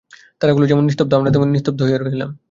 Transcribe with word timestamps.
তারাগুলা 0.41 0.65
যেমন 0.67 0.83
নিস্তব্ধ 0.85 1.11
আমরা 1.13 1.29
তেমনি 1.33 1.51
নিস্তব্ধ 1.51 1.79
হইয়াই 1.83 2.01
রহিলাম। 2.01 2.31